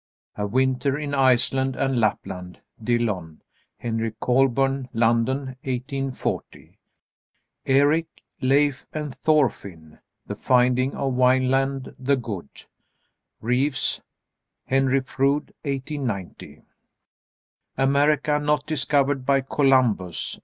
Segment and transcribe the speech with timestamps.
[0.43, 3.43] _"A Winter in Iceland and Lapland," Dillon.
[3.77, 6.79] Henry Colburn, London, 1840.
[7.67, 8.07] ERIC,
[8.41, 12.65] LEIF, AND THORFINN: "The Finding of Wineland the Good,"
[13.41, 14.01] Reeves.
[14.65, 16.63] Henry Froude, 1890.
[17.77, 20.39] "America Not Discovered by Columbus."